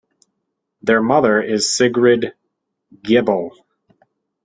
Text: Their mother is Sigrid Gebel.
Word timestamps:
Their 0.81 0.99
mother 0.99 1.39
is 1.39 1.71
Sigrid 1.71 2.33
Gebel. 3.03 3.51